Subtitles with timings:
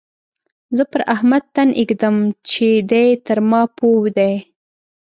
[0.77, 2.15] زه پر احمد تن اېږدم
[2.49, 4.33] چې دی تر ما پوه دی.